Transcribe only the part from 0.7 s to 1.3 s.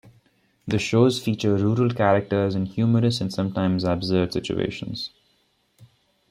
shows